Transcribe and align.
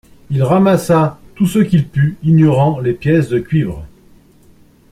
Il 0.31 0.41
ramassa 0.41 1.19
tout 1.35 1.45
ce 1.45 1.59
qu’il 1.59 1.87
put, 1.87 2.17
ignorant 2.23 2.79
les 2.79 2.93
pièces 2.93 3.29
de 3.29 3.37
cuivre 3.37 3.85